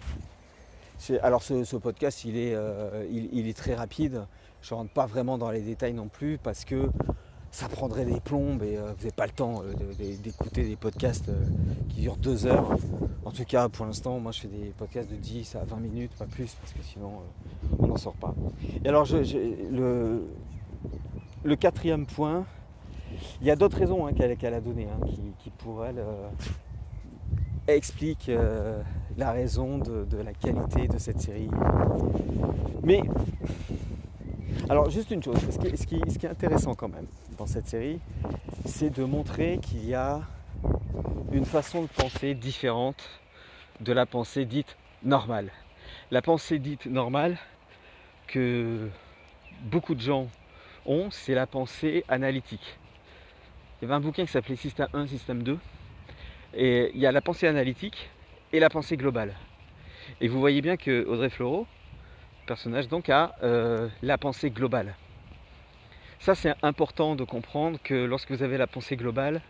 Alors 1.22 1.44
ce, 1.44 1.76
podcast, 1.76 2.24
il 2.24 2.38
est, 2.38 2.56
il 3.12 3.48
est 3.48 3.58
très 3.58 3.76
rapide. 3.76 4.26
Je 4.62 4.74
ne 4.74 4.80
rentre 4.80 4.94
pas 4.94 5.06
vraiment 5.06 5.38
dans 5.38 5.52
les 5.52 5.62
détails 5.62 5.94
non 5.94 6.08
plus 6.08 6.38
parce 6.38 6.64
que 6.64 6.90
ça 7.54 7.70
prendrait 7.70 8.04
des 8.04 8.20
plombes 8.20 8.64
et 8.64 8.78
euh, 8.78 8.82
vous 8.82 8.88
n'avez 8.98 9.12
pas 9.12 9.28
le 9.28 9.32
temps 9.32 9.62
euh, 9.64 10.16
d'écouter 10.16 10.64
des 10.64 10.76
podcasts 10.76 11.30
euh, 11.30 11.46
qui 11.88 12.02
durent 12.02 12.18
deux 12.18 12.48
heures. 12.48 12.78
En 13.26 13.32
tout 13.32 13.46
cas, 13.46 13.70
pour 13.70 13.86
l'instant, 13.86 14.20
moi 14.20 14.32
je 14.32 14.42
fais 14.42 14.48
des 14.48 14.74
podcasts 14.76 15.12
de 15.12 15.16
10 15.16 15.56
à 15.58 15.64
20 15.64 15.78
minutes, 15.78 16.12
pas 16.18 16.26
plus, 16.26 16.56
parce 16.56 16.74
que 16.74 16.82
sinon 16.82 17.22
on 17.78 17.86
n'en 17.86 17.96
sort 17.96 18.16
pas. 18.16 18.34
Et 18.84 18.90
alors, 18.90 19.06
je, 19.06 19.18
le, 19.72 21.56
quatrième 21.56 22.08
point, 22.08 22.44
il 23.40 23.46
y 23.46 23.52
a 23.52 23.56
d'autres 23.56 23.78
raisons 23.78 24.08
hein, 24.08 24.14
qu'elle 24.14 24.54
a 24.54 24.60
données 24.60 24.88
hein, 24.92 25.06
qui, 25.38 25.52
pour 25.52 25.86
elle 25.86 26.04
expliquent 27.68 28.30
euh, 28.30 28.82
la 29.18 29.32
raison 29.32 29.78
de, 29.78 30.18
la 30.18 30.34
qualité 30.34 30.88
de 30.88 30.98
cette 30.98 31.22
série. 31.22 31.50
Mais, 32.84 33.02
alors 34.70 34.90
juste 34.90 35.12
une 35.12 35.24
chose, 35.24 35.38
ce 35.50 35.86
qui, 35.86 35.96
est 35.96 36.30
intéressant 36.30 36.76
quand 36.76 36.90
même 36.90 37.08
dans 37.38 37.46
cette 37.46 37.68
série, 37.68 38.00
c'est 38.66 38.90
de 38.90 39.04
montrer 39.04 39.60
qu'il 39.62 39.86
y 39.86 39.94
a 39.94 40.22
une 41.32 41.46
façon 41.46 41.84
de 41.84 41.88
penser 41.88 42.36
différente 42.36 43.04
de 43.82 43.94
la 43.94 44.06
pensée 44.06 44.46
dite 44.46 44.78
normale. 45.04 45.50
La 46.12 46.22
pensée 46.22 46.60
dite 46.60 46.86
normale 46.86 47.38
que 48.28 48.90
beaucoup 49.64 49.96
de 49.96 50.02
gens 50.02 50.28
ont, 50.86 51.10
c'est 51.12 51.34
la 51.34 51.48
pensée 51.48 52.04
analytique. 52.08 52.78
Il 53.82 53.86
y 53.86 53.86
avait 53.86 53.96
un 53.96 54.00
bouquin 54.00 54.26
qui 54.26 54.32
s'appelait 54.32 54.56
Système 54.56 54.88
1, 54.94 55.08
Système 55.08 55.44
2. 55.44 55.58
Et 56.56 56.92
il 56.94 57.00
y 57.00 57.08
a 57.08 57.12
la 57.12 57.22
pensée 57.22 57.48
analytique 57.48 58.10
et 58.52 58.60
la 58.60 58.70
pensée 58.70 58.96
globale. 58.96 59.34
Et 60.22 60.28
vous 60.28 60.40
voyez 60.40 60.62
bien 60.62 60.78
que 60.78 61.06
Audrey 61.06 61.30
Fleurot, 61.30 61.66
personnage 62.46 62.88
donc, 62.88 63.10
a 63.10 63.36
euh, 63.42 63.90
la 64.02 64.18
pensée 64.18 64.52
globale. 64.52 64.96
Ça, 66.20 66.36
c'est 66.36 66.54
important 66.62 67.16
de 67.16 67.24
comprendre 67.24 67.80
que 67.84 67.94
lorsque 68.06 68.32
vous 68.32 68.44
avez 68.44 68.58
la 68.58 68.68
pensée 68.68 68.96
globale, 68.96 69.42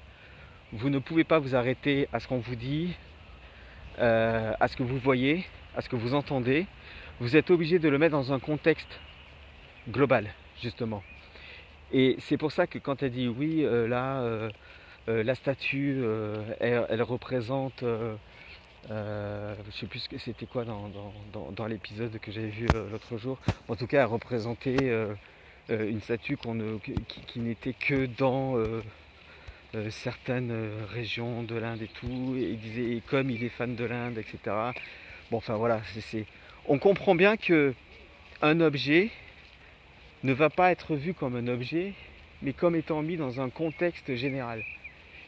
vous 0.72 0.90
ne 0.90 1.00
pouvez 1.00 1.24
pas 1.24 1.40
vous 1.40 1.56
arrêter 1.56 2.08
à 2.14 2.20
ce 2.20 2.28
qu'on 2.28 2.40
vous 2.40 2.56
dit, 2.56 2.96
euh, 4.00 4.54
à 4.60 4.68
ce 4.68 4.78
que 4.78 4.84
vous 4.84 4.98
voyez, 4.98 5.46
à 5.76 5.82
ce 5.82 5.90
que 5.90 5.96
vous 5.96 6.14
entendez. 6.14 6.66
Vous 7.20 7.36
êtes 7.36 7.52
obligé 7.52 7.80
de 7.80 7.90
le 7.90 7.98
mettre 7.98 8.14
dans 8.14 8.32
un 8.32 8.40
contexte 8.40 9.00
global, 9.90 10.30
justement. 10.62 11.04
Et 11.92 12.16
c'est 12.20 12.38
pour 12.38 12.52
ça 12.52 12.66
que 12.66 12.80
quand 12.80 13.04
elle 13.04 13.12
dit 13.12 13.28
oui, 13.28 13.64
euh, 13.64 13.88
là, 13.88 14.50
euh, 15.08 15.20
euh, 15.20 15.24
la 15.24 15.36
statue, 15.36 16.04
elle, 16.60 17.04
représente, 17.04 17.82
je 17.82 18.16
ne 18.90 19.72
sais 19.72 19.86
plus 19.88 20.08
que 20.08 20.18
c'était 20.18 20.46
quoi 20.46 20.66
dans, 20.66 21.68
l'épisode 21.68 22.18
que 22.20 22.32
j'avais 22.32 22.48
vu 22.48 22.68
l'autre 22.92 23.18
jour. 23.18 23.38
En 23.68 23.76
tout 23.76 23.88
cas, 23.88 24.02
elle 24.02 24.08
représentait 24.08 24.94
une 25.70 26.02
statue 26.02 26.38
qui, 27.28 27.40
n'était 27.40 27.74
que 27.74 28.06
dans 28.06 28.58
certaines 29.90 30.54
régions 30.90 31.44
de 31.44 31.56
l'Inde 31.56 31.82
et 31.82 31.88
tout. 31.88 32.36
Et 32.38 32.54
disait 32.56 33.02
comme 33.08 33.30
il 33.30 33.44
est 33.44 33.50
fan 33.50 33.76
de 33.76 33.86
l'Inde, 33.86 34.18
etc. 34.18 34.38
Bon, 35.32 35.38
enfin 35.38 35.56
voilà, 35.56 35.82
on 36.68 36.80
comprend 36.80 37.16
bien 37.16 37.38
que 37.38 37.74
un 38.42 38.60
objet 38.60 39.10
ne 40.24 40.34
va 40.34 40.50
pas 40.50 40.72
être 40.72 40.96
vu 40.96 41.14
comme 41.14 41.36
un 41.36 41.48
objet, 41.48 41.94
mais 42.42 42.54
comme 42.54 42.76
étant 42.76 43.02
mis 43.02 43.18
dans 43.18 43.42
un 43.42 43.50
contexte 43.50 44.16
général. 44.16 44.64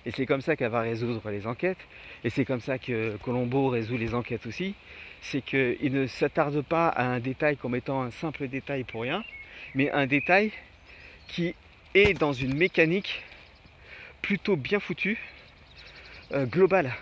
Et 0.05 0.11
c'est 0.11 0.25
comme 0.25 0.41
ça 0.41 0.55
qu'elle 0.55 0.69
va 0.69 0.81
résoudre 0.81 1.29
les 1.31 1.47
enquêtes, 1.47 1.79
et 2.23 2.29
c'est 2.29 2.45
comme 2.45 2.61
ça 2.61 2.77
que 2.77 3.17
Colombo 3.17 3.69
résout 3.69 3.97
les 3.97 4.13
enquêtes 4.13 4.45
aussi, 4.45 4.75
c'est 5.21 5.41
qu'il 5.41 5.91
ne 5.91 6.05
s'attarde 6.05 6.61
pas 6.61 6.89
à 6.89 7.05
un 7.05 7.19
détail 7.19 7.57
comme 7.57 7.75
étant 7.75 8.03
un 8.03 8.11
simple 8.11 8.47
détail 8.47 8.83
pour 8.83 9.01
rien, 9.01 9.23
mais 9.73 9.89
un 9.91 10.05
détail 10.05 10.51
qui 11.27 11.55
est 11.95 12.13
dans 12.13 12.33
une 12.33 12.55
mécanique 12.55 13.23
plutôt 14.21 14.55
bien 14.55 14.79
foutue, 14.79 15.17
euh, 16.33 16.45
globale. 16.45 16.93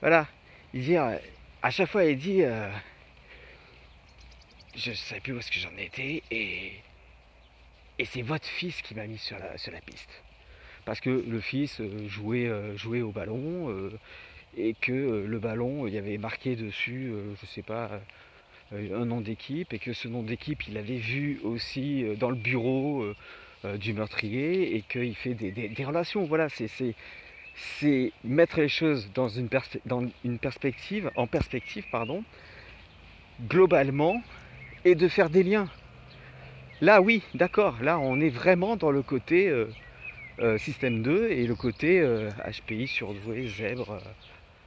Voilà, 0.00 0.28
il 0.72 0.82
dit, 0.82 0.96
euh, 0.96 1.16
à 1.62 1.70
chaque 1.70 1.90
fois 1.90 2.04
il 2.04 2.18
dit, 2.18 2.42
euh, 2.42 2.70
je 4.76 4.90
ne 4.90 4.94
sais 4.94 5.20
plus 5.20 5.32
où 5.32 5.38
est-ce 5.38 5.50
que 5.50 5.58
j'en 5.58 5.76
étais 5.78 6.22
et, 6.30 6.74
et 7.98 8.04
c'est 8.04 8.22
votre 8.22 8.46
fils 8.46 8.82
qui 8.82 8.94
m'a 8.94 9.06
mis 9.06 9.18
sur 9.18 9.38
la, 9.38 9.56
sur 9.58 9.72
la 9.72 9.80
piste. 9.80 10.22
Parce 10.84 11.00
que 11.00 11.24
le 11.26 11.40
fils 11.40 11.80
euh, 11.80 12.08
jouait, 12.08 12.46
euh, 12.46 12.76
jouait 12.76 13.00
au 13.00 13.10
ballon 13.10 13.70
euh, 13.70 13.90
et 14.56 14.74
que 14.74 15.24
le 15.26 15.38
ballon, 15.38 15.86
il 15.86 15.94
y 15.94 15.98
avait 15.98 16.18
marqué 16.18 16.56
dessus, 16.56 17.10
je 17.10 17.30
ne 17.42 17.48
sais 17.48 17.62
pas, 17.62 17.90
un 18.72 19.04
nom 19.04 19.20
d'équipe 19.20 19.72
et 19.72 19.80
que 19.80 19.92
ce 19.92 20.06
nom 20.06 20.22
d'équipe, 20.22 20.68
il 20.68 20.78
avait 20.78 20.96
vu 20.96 21.40
aussi 21.42 22.04
dans 22.20 22.30
le 22.30 22.36
bureau 22.36 23.04
du 23.80 23.92
meurtrier 23.94 24.76
et 24.76 24.82
qu'il 24.82 25.16
fait 25.16 25.34
des, 25.34 25.84
relations. 25.84 26.24
Voilà, 26.24 26.46
c'est 26.48 28.12
mettre 28.22 28.60
les 28.60 28.68
choses 28.68 29.10
dans 29.12 29.28
une, 29.28 29.48
dans 29.86 30.06
une 30.24 30.38
perspective, 30.38 31.10
en 31.16 31.26
perspective, 31.26 31.84
pardon, 31.90 32.22
globalement, 33.48 34.22
et 34.84 34.94
de 34.94 35.08
faire 35.08 35.30
des 35.30 35.42
liens. 35.42 35.68
Là, 36.80 37.02
oui, 37.02 37.22
d'accord, 37.34 37.82
là, 37.82 37.98
on 37.98 38.20
est 38.20 38.30
vraiment 38.30 38.76
dans 38.76 38.92
le 38.92 39.02
côté 39.02 39.52
système 40.58 41.02
2 41.02 41.30
et 41.30 41.46
le 41.46 41.54
côté 41.54 42.00
HPI 42.00 42.84
euh, 42.84 42.86
surdoué, 42.86 43.48
zèbre, 43.48 44.00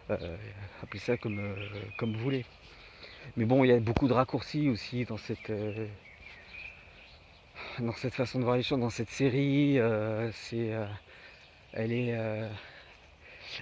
appelez 0.09 0.99
ça 0.99 1.17
comme, 1.17 1.41
comme 1.97 2.13
vous 2.13 2.19
voulez. 2.19 2.45
Mais 3.35 3.45
bon, 3.45 3.63
il 3.63 3.67
y 3.67 3.73
a 3.73 3.79
beaucoup 3.79 4.07
de 4.07 4.13
raccourcis 4.13 4.69
aussi 4.69 5.05
dans 5.05 5.17
cette, 5.17 5.51
dans 7.79 7.93
cette 7.93 8.13
façon 8.13 8.39
de 8.39 8.43
voir 8.43 8.55
les 8.55 8.63
choses, 8.63 8.79
dans 8.79 8.89
cette 8.89 9.09
série. 9.09 9.79
c'est, 10.31 10.71
elle 11.73 11.91
est, 11.91 12.15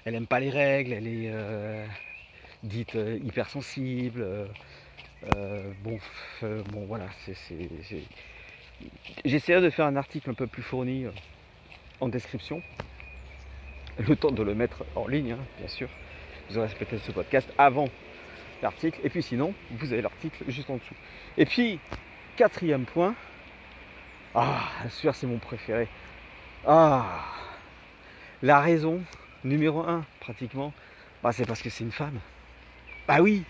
elle 0.05 0.15
aime 0.15 0.27
pas 0.27 0.39
les 0.39 0.51
règles, 0.51 0.93
elle 0.93 1.07
est 1.07 1.33
dite 2.63 2.95
hypersensible. 3.24 4.47
Euh, 5.35 5.71
bon, 5.83 5.97
euh, 6.43 6.62
bon, 6.71 6.85
voilà, 6.85 7.07
j'essaierai 9.25 9.62
de 9.62 9.69
faire 9.69 9.85
un 9.85 9.95
article 9.95 10.29
un 10.29 10.33
peu 10.33 10.45
plus 10.45 10.62
fourni 10.62 11.05
euh, 11.05 11.12
en 12.01 12.07
description. 12.07 12.61
Le 13.97 14.15
temps 14.15 14.31
de 14.31 14.43
le 14.43 14.53
mettre 14.55 14.83
en 14.95 15.07
ligne, 15.07 15.33
hein, 15.33 15.45
bien 15.59 15.67
sûr. 15.67 15.89
Vous 16.49 16.57
aurez 16.57 16.67
peut-être 16.67 17.03
ce 17.03 17.11
podcast 17.11 17.49
avant 17.57 17.87
l'article. 18.61 18.99
Et 19.03 19.09
puis 19.09 19.23
sinon, 19.23 19.53
vous 19.71 19.93
avez 19.93 20.01
l'article 20.01 20.43
juste 20.47 20.69
en 20.69 20.75
dessous. 20.75 20.95
Et 21.37 21.45
puis, 21.45 21.79
quatrième 22.35 22.85
point. 22.85 23.15
Ah, 24.33 24.69
sûr, 24.89 25.15
c'est 25.15 25.27
mon 25.27 25.37
préféré. 25.37 25.87
Ah, 26.67 27.23
la 28.41 28.59
raison 28.59 29.01
numéro 29.43 29.81
un, 29.81 30.03
pratiquement, 30.19 30.73
bah, 31.23 31.31
c'est 31.31 31.45
parce 31.45 31.61
que 31.61 31.69
c'est 31.69 31.83
une 31.83 31.91
femme. 31.91 32.19
Bah 33.07 33.21
oui, 33.21 33.43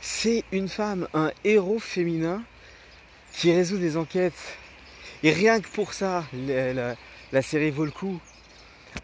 c'est 0.00 0.44
une 0.52 0.68
femme, 0.68 1.08
un 1.12 1.32
héros 1.44 1.80
féminin 1.80 2.42
qui 3.32 3.52
résout 3.52 3.78
des 3.78 3.96
enquêtes. 3.96 4.56
Et 5.22 5.32
rien 5.32 5.60
que 5.60 5.68
pour 5.68 5.92
ça, 5.92 6.24
série 7.42 7.70
vaut 7.70 7.84
le 7.84 7.90
coup. 7.90 8.20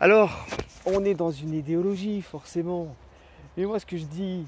Alors, 0.01 0.47
on 0.87 1.05
est 1.05 1.15
dans 1.15 1.31
une 1.31 1.55
idéologie, 1.55 2.23
forcément. 2.23 2.95
Mais 3.57 3.65
moi, 3.65 3.79
ce 3.79 3.87
que 3.87 3.97
je 3.97 4.05
dis, 4.05 4.45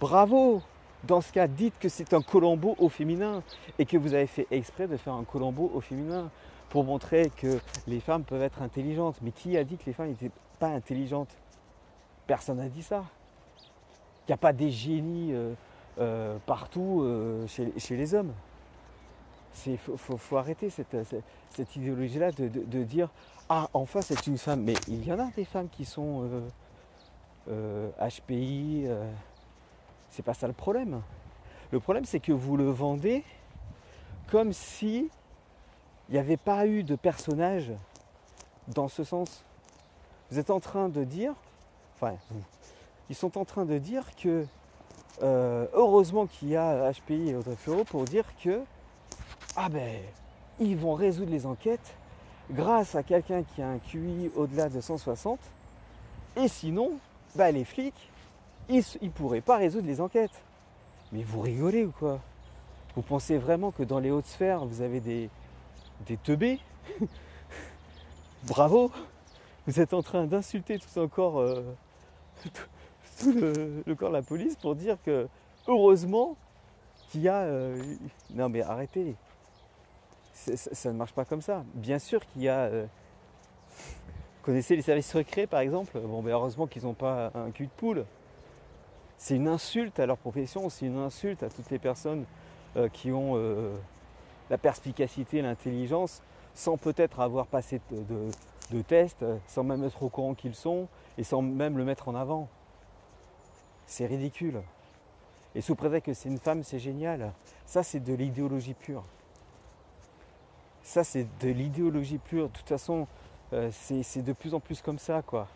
bravo 0.00 0.62
Dans 1.04 1.20
ce 1.20 1.32
cas, 1.32 1.46
dites 1.46 1.78
que 1.78 1.88
c'est 1.88 2.14
un 2.14 2.22
Colombo 2.22 2.74
au 2.78 2.88
féminin 2.88 3.42
et 3.78 3.86
que 3.86 3.96
vous 3.96 4.14
avez 4.14 4.26
fait 4.26 4.46
exprès 4.50 4.88
de 4.88 4.96
faire 4.96 5.12
un 5.12 5.24
Colombo 5.24 5.70
au 5.74 5.80
féminin 5.80 6.30
pour 6.68 6.84
montrer 6.84 7.30
que 7.36 7.60
les 7.86 8.00
femmes 8.00 8.24
peuvent 8.24 8.42
être 8.42 8.60
intelligentes. 8.62 9.16
Mais 9.22 9.30
qui 9.30 9.56
a 9.56 9.64
dit 9.64 9.76
que 9.76 9.84
les 9.86 9.92
femmes 9.92 10.08
n'étaient 10.08 10.32
pas 10.58 10.68
intelligentes? 10.68 11.36
Personne 12.26 12.56
n'a 12.56 12.68
dit 12.68 12.82
ça. 12.82 13.04
Il 14.26 14.30
n'y 14.30 14.34
a 14.34 14.38
pas 14.38 14.52
des 14.52 14.70
génies 14.70 15.32
euh, 15.32 15.54
euh, 16.00 16.38
partout 16.46 17.02
euh, 17.02 17.46
chez, 17.46 17.96
les 17.96 18.14
hommes. 18.14 18.32
Il 19.66 19.78
faut, 19.78 20.36
arrêter 20.36 20.70
cette, 20.70 21.76
idéologie-là 21.76 22.32
de, 22.32 22.82
dire 22.82 23.10
Ah, 23.48 23.68
enfin 23.72 24.00
c'est 24.00 24.26
une 24.26 24.38
femme. 24.38 24.62
Mais 24.62 24.74
il 24.88 25.06
y 25.06 25.12
en 25.12 25.18
a 25.18 25.30
des 25.36 25.44
femmes 25.44 25.68
qui 25.68 25.84
sont 25.84 26.28
HPI. 27.48 28.86
c'est 30.10 30.24
pas 30.24 30.34
ça 30.34 30.46
le 30.46 30.52
problème. 30.52 31.02
Le 31.70 31.80
problème 31.80 32.04
c'est 32.04 32.20
que 32.20 32.32
vous 32.32 32.56
le 32.56 32.70
vendez 32.70 33.24
comme 34.30 34.52
si 34.52 35.10
il 36.08 36.12
n'y 36.12 36.18
avait 36.18 36.36
pas 36.36 36.66
eu 36.66 36.82
de 36.82 36.94
personnage 36.94 37.72
dans 38.68 38.88
ce 38.88 39.04
sens. 39.04 39.44
Vous 40.30 40.38
êtes 40.38 40.50
en 40.50 40.60
train 40.60 40.88
de 40.88 41.04
dire, 41.04 41.34
enfin, 41.94 42.16
vous, 42.30 42.42
ils 43.08 43.16
sont 43.16 43.38
en 43.38 43.44
train 43.44 43.64
de 43.64 43.78
dire 43.78 44.04
que 44.16 44.46
euh, 45.22 45.66
heureusement 45.72 46.26
qu'il 46.26 46.48
y 46.48 46.56
a 46.56 46.92
HPI 46.92 47.30
et 47.30 47.36
Audrey 47.36 47.56
Fleurot 47.56 47.84
pour 47.84 48.04
dire 48.04 48.24
que 48.42 48.60
ah 49.56 49.68
ben 49.68 50.00
ils 50.60 50.76
vont 50.76 50.94
résoudre 50.94 51.30
les 51.30 51.46
enquêtes 51.46 51.96
grâce 52.50 52.94
à 52.94 53.02
quelqu'un 53.02 53.42
qui 53.42 53.62
a 53.62 53.68
un 53.68 53.78
QI 53.78 54.30
au-delà 54.36 54.68
de 54.68 54.80
160 54.80 55.38
et 56.36 56.48
sinon 56.48 56.92
ben, 57.34 57.52
les 57.52 57.64
flics 57.64 58.10
ils 58.68 58.84
ne 59.02 59.08
pourraient 59.10 59.40
pas 59.40 59.56
résoudre 59.56 59.86
les 59.86 60.00
enquêtes. 60.00 60.42
Mais 61.12 61.22
vous 61.22 61.40
rigolez 61.40 61.84
ou 61.84 61.92
quoi? 61.92 62.20
Vous 62.96 63.02
pensez 63.02 63.38
vraiment 63.38 63.70
que 63.70 63.82
dans 63.82 64.00
les 64.00 64.10
hautes 64.10 64.26
sphères 64.26 64.64
vous 64.64 64.82
avez 64.82 65.00
des, 65.00 65.30
des 66.06 66.16
teubés? 66.16 66.58
Bravo 68.44 68.90
Vous 69.66 69.80
êtes 69.80 69.94
en 69.94 70.02
train 70.02 70.26
d'insulter 70.26 70.78
tout 70.78 70.98
encore 70.98 71.40
euh, 71.40 71.62
le, 73.26 73.94
corps 73.94 74.10
de 74.10 74.16
la 74.16 74.22
police 74.22 74.56
pour 74.56 74.74
dire 74.74 74.98
que 75.04 75.28
heureusement 75.68 76.36
qu'il 77.08 77.22
y 77.22 77.28
a. 77.28 77.42
Euh, 77.42 77.82
non 78.34 78.48
mais 78.48 78.62
arrêtez. 78.62 79.14
Ça 80.36 80.92
ne 80.92 80.98
marche 80.98 81.12
pas 81.12 81.24
comme 81.24 81.42
ça. 81.42 81.64
Bien 81.74 81.98
sûr 81.98 82.24
qu'il 82.26 82.42
y 82.42 82.48
a. 82.48 82.64
Euh, 82.66 82.86
connaissez 84.42 84.76
les 84.76 84.82
services 84.82 85.10
secrets 85.10 85.46
par 85.46 85.60
exemple 85.60 85.98
Bon, 85.98 86.22
ben 86.22 86.30
heureusement 86.30 86.66
qu'ils 86.66 86.84
n'ont 86.84 86.94
pas 86.94 87.32
un 87.34 87.50
cul 87.50 87.66
de 87.66 87.72
poule. 87.72 88.04
C'est 89.18 89.36
une 89.36 89.48
insulte 89.48 89.98
à 89.98 90.06
leur 90.06 90.18
profession, 90.18 90.68
c'est 90.68 90.86
une 90.86 90.98
insulte 90.98 91.42
à 91.42 91.48
toutes 91.48 91.70
les 91.70 91.78
personnes 91.78 92.26
euh, 92.76 92.88
qui 92.90 93.10
ont 93.10 93.32
euh, 93.36 93.74
la 94.50 94.58
perspicacité, 94.58 95.40
l'intelligence, 95.40 96.22
sans 96.54 96.76
peut-être 96.76 97.20
avoir 97.20 97.46
passé 97.46 97.80
de, 97.90 98.82
tests, 98.82 99.24
sans 99.46 99.64
même 99.64 99.84
être 99.84 100.02
au 100.02 100.10
courant 100.10 100.34
qu'ils 100.34 100.54
sont 100.54 100.86
et 101.16 101.24
sans 101.24 101.40
même 101.40 101.78
le 101.78 101.84
mettre 101.84 102.08
en 102.08 102.14
avant. 102.14 102.48
C'est 103.86 104.06
ridicule. 104.06 104.60
Et 105.54 105.62
sous 105.62 105.74
prétexte 105.74 106.06
que 106.06 106.12
c'est 106.12 106.28
une 106.28 106.38
femme, 106.38 106.62
c'est 106.62 106.78
génial. 106.78 107.32
Ça, 107.64 107.82
c'est 107.82 108.00
de 108.00 108.12
l'idéologie 108.12 108.74
pure. 108.74 109.04
Ça, 110.86 111.02
c'est 111.02 111.26
de 111.40 111.48
l'idéologie 111.48 112.18
pure. 112.18 112.46
De 112.46 112.52
toute 112.52 112.68
façon, 112.68 113.08
euh, 113.52 113.70
c'est 113.72 114.22
de 114.22 114.32
plus 114.32 114.54
en 114.54 114.60
plus 114.60 114.80
comme 114.80 115.00
ça, 115.00 115.20
quoi. 115.20 115.48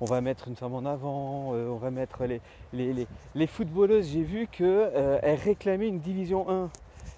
On 0.00 0.04
va 0.04 0.20
mettre 0.20 0.46
une 0.46 0.54
femme 0.54 0.72
en 0.72 0.84
avant, 0.84 1.52
euh, 1.52 1.68
on 1.68 1.78
va 1.78 1.90
mettre 1.90 2.24
les, 2.26 2.40
les, 3.34 3.46
footballeuses. 3.48 4.10
J'ai 4.10 4.22
vu 4.22 4.46
qu'elles 4.46 4.68
euh, 4.68 5.18
réclamaient 5.44 5.88
une 5.88 5.98
division 5.98 6.48
1. 6.48 6.70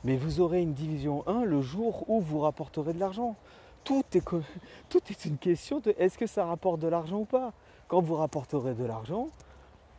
Mais 0.05 0.17
vous 0.17 0.40
aurez 0.40 0.62
une 0.62 0.73
division 0.73 1.23
1 1.26 1.45
le 1.45 1.61
jour 1.61 2.09
où 2.09 2.23
vous 2.23 2.40
rapporterez 2.40 2.95
de 2.95 2.99
l'argent. 2.99 3.37
Tout 3.85 4.05
est, 4.14 4.25
tout 4.88 5.02
est 5.11 5.25
une 5.26 5.37
question 5.37 5.81
de 5.81 5.95
est-ce 5.99 6.17
que 6.17 6.26
ça 6.26 6.47
rapporte 6.47 6.81
de 6.81 6.88
l'argent 6.88 7.19
ou 7.19 7.26
pas. 7.26 7.52
Quand 7.88 8.00
vous 8.00 8.17
rapporterez 8.17 8.73
de 8.73 8.87
l'argent 8.87 9.29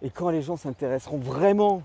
et 0.02 0.10
quand 0.10 0.32
les 0.32 0.42
gens 0.42 0.58
s'intéresseront 0.58 1.20
vraiment 1.20 1.84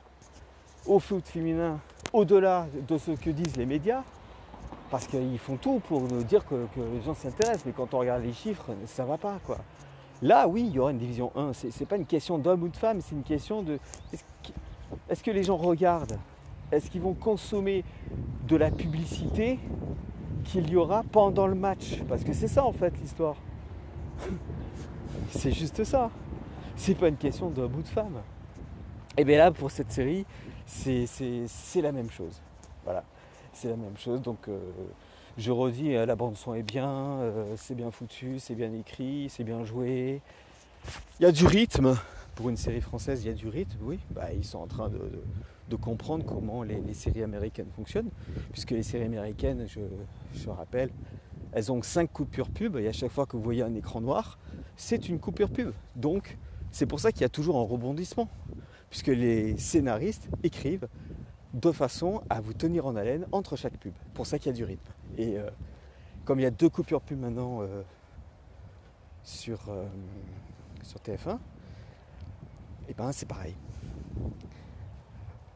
au 0.86 1.00
foot 1.00 1.28
féminin, 1.28 1.78
au-delà 2.14 2.66
de 2.88 2.96
ce 2.96 3.10
que 3.10 3.28
disent 3.28 3.58
les 3.58 3.66
médias, 3.66 4.04
parce 4.90 5.06
qu'ils 5.06 5.38
font 5.38 5.56
tout 5.56 5.80
pour 5.88 6.02
nous 6.02 6.22
dire 6.22 6.44
que, 6.46 6.66
les 6.76 7.02
gens 7.02 7.14
s'intéressent, 7.14 7.66
mais 7.66 7.72
quand 7.72 7.92
on 7.94 7.98
regarde 7.98 8.22
les 8.22 8.32
chiffres, 8.32 8.70
ça 8.86 9.04
va 9.04 9.18
pas 9.18 9.38
quoi. 9.44 9.58
Là, 10.22 10.48
oui, 10.48 10.64
il 10.66 10.72
y 10.72 10.78
aura 10.78 10.92
une 10.92 10.98
division 10.98 11.30
1. 11.36 11.52
Ce 11.52 11.66
n'est 11.66 11.86
pas 11.86 11.96
une 11.96 12.06
question 12.06 12.38
d'homme 12.38 12.62
ou 12.62 12.68
de 12.68 12.76
femme, 12.76 13.00
c'est 13.00 13.14
une 13.14 13.22
question 13.22 13.62
de 13.62 13.78
est-ce 15.08 15.22
que 15.22 15.30
les 15.30 15.42
gens 15.42 15.56
regardent? 15.56 16.18
Est-ce 16.70 16.90
qu'ils 16.90 17.00
vont 17.00 17.14
consommer 17.14 17.84
de 18.46 18.56
la 18.56 18.70
publicité 18.70 19.58
qu'il 20.44 20.70
y 20.70 20.76
aura 20.76 21.02
pendant 21.10 21.46
le 21.46 21.54
match? 21.54 22.00
Parce 22.08 22.24
que 22.24 22.32
c'est 22.32 22.48
ça 22.48 22.64
en 22.64 22.72
fait 22.72 22.96
l'histoire. 23.00 23.36
c'est 25.30 25.52
juste 25.52 25.84
ça. 25.84 26.10
C'est 26.76 26.94
pas 26.94 27.08
une 27.08 27.16
question 27.16 27.50
d'homme 27.50 27.74
ou 27.76 27.82
de 27.82 27.88
femme. 27.88 28.20
Et 29.16 29.24
bien 29.24 29.38
là, 29.38 29.50
pour 29.50 29.70
cette 29.70 29.90
série, 29.90 30.24
c'est 30.66 31.06
la 31.82 31.92
même 31.92 32.10
chose. 32.10 32.40
Voilà 32.84 33.04
c'est 33.56 33.68
la 33.68 33.76
même 33.76 33.96
chose. 33.96 34.22
Donc 34.22 34.48
euh, 34.48 34.58
je 35.38 35.50
redis, 35.50 35.94
euh, 35.94 36.06
la 36.06 36.14
bande 36.16 36.36
son 36.36 36.54
est 36.54 36.62
bien, 36.62 36.88
euh, 36.88 37.54
c'est 37.56 37.74
bien 37.74 37.90
foutu, 37.90 38.38
c'est 38.38 38.54
bien 38.54 38.72
écrit, 38.72 39.28
c'est 39.30 39.44
bien 39.44 39.64
joué. 39.64 40.20
Il 41.18 41.24
y 41.24 41.26
a 41.26 41.32
du 41.32 41.46
rythme. 41.46 41.96
Pour 42.34 42.50
une 42.50 42.58
série 42.58 42.82
française, 42.82 43.24
il 43.24 43.28
y 43.28 43.30
a 43.30 43.34
du 43.34 43.48
rythme, 43.48 43.78
oui. 43.80 43.98
Bah, 44.10 44.28
ils 44.34 44.44
sont 44.44 44.58
en 44.58 44.66
train 44.66 44.90
de, 44.90 45.76
comprendre 45.76 46.22
comment 46.26 46.62
les, 46.62 46.92
séries 46.92 47.22
américaines 47.22 47.70
fonctionnent. 47.74 48.10
Puisque 48.52 48.72
les 48.72 48.82
séries 48.82 49.06
américaines, 49.06 49.66
je, 49.66 50.50
rappelle, 50.50 50.90
elles 51.52 51.72
ont 51.72 51.80
cinq 51.82 52.12
coupures 52.12 52.50
pub 52.50 52.76
et 52.76 52.88
à 52.88 52.92
chaque 52.92 53.10
fois 53.10 53.24
que 53.24 53.38
vous 53.38 53.42
voyez 53.42 53.62
un 53.62 53.74
écran 53.74 54.02
noir, 54.02 54.38
c'est 54.76 55.08
une 55.08 55.18
coupure 55.18 55.48
pub. 55.48 55.72
Donc 55.94 56.36
c'est 56.72 56.84
pour 56.84 57.00
ça 57.00 57.10
qu'il 57.10 57.22
y 57.22 57.24
a 57.24 57.30
toujours 57.30 57.56
un 57.56 57.64
rebondissement. 57.64 58.28
Puisque 58.90 59.08
les 59.08 59.56
scénaristes 59.56 60.28
écrivent 60.42 60.88
de 61.56 61.72
façon 61.72 62.22
à 62.28 62.40
vous 62.40 62.52
tenir 62.52 62.86
en 62.86 62.96
haleine 62.96 63.26
entre 63.32 63.56
chaque 63.56 63.76
pub. 63.78 63.94
Pour 64.14 64.26
ça 64.26 64.38
qu'il 64.38 64.48
y 64.48 64.54
a 64.54 64.56
du 64.56 64.64
rythme. 64.64 64.90
Et 65.16 65.38
euh, 65.38 65.48
comme 66.24 66.38
il 66.38 66.42
y 66.42 66.46
a 66.46 66.50
deux 66.50 66.68
coupures 66.68 67.00
pub 67.00 67.18
maintenant 67.18 67.62
euh, 67.62 67.82
sur, 69.22 69.58
euh, 69.68 69.86
sur 70.82 71.00
TF1, 71.00 71.36
et 71.36 72.90
eh 72.90 72.94
ben 72.94 73.10
c'est 73.10 73.26
pareil. 73.26 73.54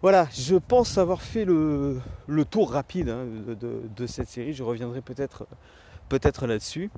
Voilà, 0.03 0.27
je 0.33 0.57
pense 0.57 0.97
avoir 0.97 1.21
fait 1.21 1.45
le, 1.45 2.01
tour 2.51 2.73
rapide 2.73 3.11
hein, 3.11 3.27
de, 3.27 4.07
cette 4.07 4.29
série. 4.29 4.55
Je 4.55 4.63
reviendrai 4.63 5.03
peut-être 5.03 5.47
peut-être 6.09 6.47
là-dessus. 6.47 6.91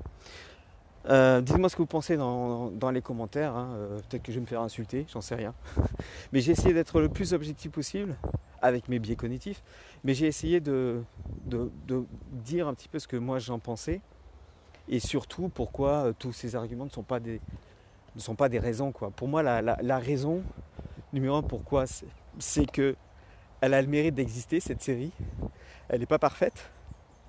Dites-moi 1.05 1.69
ce 1.69 1.75
que 1.75 1.81
vous 1.81 1.87
pensez 1.87 2.17
dans, 2.17 2.91
les 2.93 3.01
commentaires. 3.01 3.55
Hein. 3.55 3.77
Peut-être 4.09 4.23
que 4.23 4.31
je 4.31 4.37
vais 4.37 4.41
me 4.41 4.47
faire 4.47 4.61
insulter, 4.61 5.05
j'en 5.11 5.21
sais 5.21 5.35
rien. 5.35 5.53
Mais 6.31 6.39
j'ai 6.39 6.53
essayé 6.53 6.73
d'être 6.73 7.01
le 7.01 7.09
plus 7.09 7.33
objectif 7.33 7.71
possible 7.71 8.15
avec 8.63 8.87
mes 8.87 8.97
biais 8.97 9.17
cognitifs, 9.17 9.61
mais 10.05 10.13
j'ai 10.13 10.25
essayé 10.25 10.61
de, 10.61 11.03
dire 12.31 12.67
un 12.67 12.73
petit 12.73 12.87
peu 12.87 12.97
ce 12.97 13.09
que 13.09 13.17
moi 13.17 13.37
j'en 13.37 13.59
pensais 13.59 13.99
et 14.87 14.99
surtout 14.99 15.49
pourquoi 15.49 15.89
euh, 16.07 16.13
tous 16.17 16.31
ces 16.31 16.55
arguments 16.55 16.85
ne 16.85 16.89
sont 16.89 17.03
pas 17.03 17.19
des, 17.19 18.59
raisons. 18.59 18.91
Pour 18.91 19.27
moi, 19.27 19.43
la, 19.43 19.99
raison 19.99 20.43
numéro 21.11 21.35
un, 21.35 21.41
pourquoi, 21.41 21.85
c'est 22.39 22.71
que 22.71 22.95
elle 23.61 23.73
a 23.73 23.81
le 23.81 23.87
mérite 23.87 24.15
d'exister, 24.15 24.59
cette 24.59 24.81
série. 24.81 25.11
Elle 25.87 26.01
n'est 26.01 26.05
pas 26.05 26.19
parfaite. 26.19 26.69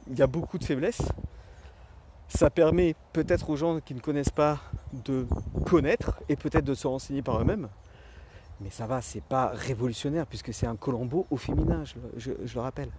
Il 0.08 0.18
y 0.18 0.22
a 0.22 0.26
beaucoup 0.26 0.58
de 0.58 0.64
faiblesses. 0.64 1.02
Ça 2.28 2.50
permet 2.50 2.94
peut-être 3.12 3.50
aux 3.50 3.56
gens 3.56 3.80
qui 3.80 3.94
ne 3.94 4.00
connaissent 4.00 4.30
pas 4.30 4.58
de 4.92 5.26
connaître 5.66 6.20
et 6.28 6.36
peut-être 6.36 6.64
de 6.64 6.74
se 6.74 6.86
renseigner 6.86 7.22
par 7.22 7.40
eux-mêmes. 7.40 7.68
Mais 8.60 8.70
ça 8.70 8.86
va, 8.86 9.00
c'est 9.00 9.22
pas 9.22 9.48
révolutionnaire 9.48 10.26
puisque 10.26 10.52
c'est 10.52 10.66
un 10.66 10.76
Colombo 10.76 11.26
au 11.30 11.36
féminin, 11.36 11.84
je, 12.16 12.30
le 12.32 12.60
rappelle. 12.60 12.90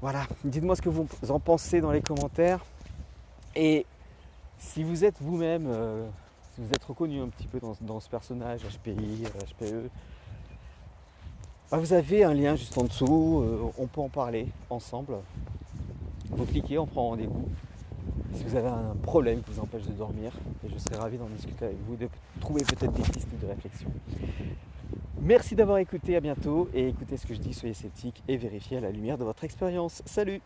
Voilà, 0.00 0.26
dites-moi 0.44 0.76
ce 0.76 0.82
que 0.82 0.88
vous 0.88 1.06
en 1.28 1.40
pensez 1.40 1.80
dans 1.80 1.90
les 1.90 2.00
commentaires. 2.00 2.64
Et 3.56 3.84
si 4.58 4.82
vous 4.82 5.04
êtes 5.04 5.16
vous-même, 5.20 5.66
euh, 5.66 6.08
si 6.54 6.60
vous 6.60 6.72
êtes 6.72 6.84
reconnu 6.84 7.20
un 7.20 7.28
petit 7.28 7.46
peu 7.46 7.60
dans, 7.80 8.00
ce 8.00 8.08
personnage, 8.08 8.62
HPI, 8.62 9.24
HPE, 9.24 9.90
bah, 11.70 11.78
vous 11.78 11.92
avez 11.92 12.24
un 12.24 12.34
lien 12.34 12.56
juste 12.56 12.78
en 12.78 12.84
dessous, 12.84 13.42
euh, 13.42 13.72
on 13.76 13.86
peut 13.86 14.00
en 14.00 14.08
parler 14.08 14.48
ensemble. 14.70 15.16
Vous 16.30 16.46
cliquez, 16.46 16.78
on 16.78 16.86
prend 16.86 17.08
rendez-vous 17.08 17.48
si 18.32 18.44
vous 18.44 18.56
avez 18.56 18.68
un 18.68 18.94
problème 19.02 19.42
qui 19.42 19.52
vous 19.52 19.60
empêche 19.60 19.86
de 19.86 19.92
dormir, 19.92 20.32
je 20.64 20.78
serai 20.78 20.96
ravi 20.96 21.18
d'en 21.18 21.26
discuter 21.26 21.66
avec 21.66 21.78
vous, 21.86 21.96
de 21.96 22.08
trouver 22.40 22.62
peut-être 22.62 22.92
des 22.92 23.02
pistes 23.02 23.28
de 23.40 23.46
réflexion. 23.46 23.90
Merci 25.20 25.56
d'avoir 25.56 25.78
écouté, 25.78 26.16
à 26.16 26.20
bientôt, 26.20 26.68
et 26.72 26.88
écoutez 26.88 27.16
ce 27.16 27.26
que 27.26 27.34
je 27.34 27.40
dis, 27.40 27.52
soyez 27.52 27.74
sceptiques 27.74 28.22
et 28.28 28.36
vérifiez 28.36 28.78
à 28.78 28.80
la 28.80 28.90
lumière 28.90 29.18
de 29.18 29.24
votre 29.24 29.44
expérience. 29.44 30.02
Salut 30.06 30.40